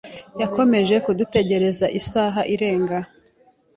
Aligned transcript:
Yakomeje 0.41 0.95
kudutegereza 1.05 1.85
isaha 1.99 2.41
irenga. 2.53 2.97